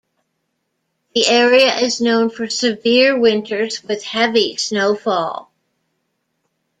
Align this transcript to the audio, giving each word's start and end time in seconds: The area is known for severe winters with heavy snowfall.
The 1.13 1.27
area 1.27 1.75
is 1.75 2.01
known 2.01 2.31
for 2.31 2.49
severe 2.49 3.19
winters 3.19 3.83
with 3.83 4.03
heavy 4.03 4.55
snowfall. 4.57 5.51